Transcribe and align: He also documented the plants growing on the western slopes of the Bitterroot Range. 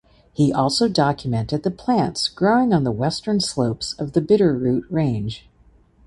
He 0.33 0.51
also 0.51 0.89
documented 0.89 1.61
the 1.61 1.69
plants 1.69 2.27
growing 2.27 2.73
on 2.73 2.83
the 2.83 2.91
western 2.91 3.39
slopes 3.39 3.93
of 3.99 4.13
the 4.13 4.19
Bitterroot 4.21 4.85
Range. 4.89 5.47